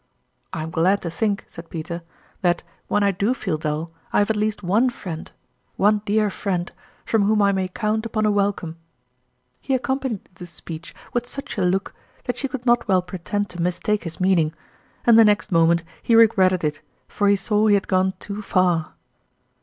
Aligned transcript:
"I 0.51 0.63
am 0.63 0.71
glad 0.71 1.03
to 1.03 1.11
think," 1.11 1.45
said 1.47 1.69
Peter, 1.69 2.01
"that, 2.41 2.63
when 2.87 3.03
I 3.03 3.11
do 3.11 3.35
feel 3.35 3.59
dull, 3.59 3.91
I 4.11 4.17
have 4.17 4.31
at 4.31 4.35
least 4.35 4.63
one 4.63 4.89
friend 4.89 5.29
one 5.75 6.01
dear 6.05 6.31
friend 6.31 6.71
from 7.05 7.25
whom 7.27 7.39
I 7.39 7.51
may 7.51 7.67
count 7.67 8.07
upon 8.07 8.25
a 8.25 8.31
welcome!" 8.31 8.77
He 9.61 9.75
accompanied 9.75 10.27
this 10.33 10.49
speech 10.49 10.95
with 11.13 11.27
such 11.29 11.55
a 11.59 11.61
ficmrtl) 11.61 11.63
Cheque. 11.65 11.71
look, 11.71 11.95
that 12.23 12.37
she 12.39 12.47
could 12.47 12.65
not 12.65 12.87
well 12.87 13.03
pretend 13.03 13.51
to 13.51 13.61
mis 13.61 13.77
take 13.79 14.03
his 14.03 14.19
meaning; 14.19 14.55
and 15.05 15.19
the 15.19 15.23
next 15.23 15.51
moment 15.51 15.83
he 16.01 16.15
re 16.15 16.25
gretted 16.25 16.63
it, 16.63 16.81
for 17.07 17.27
he 17.27 17.35
saw 17.35 17.67
he 17.67 17.75
had 17.75 17.87
gone 17.87 18.15
too 18.17 18.41
far. 18.41 18.93